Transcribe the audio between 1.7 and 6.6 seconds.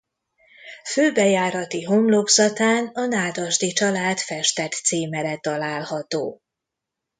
homlokzatán a Nádasdy család festett címere található.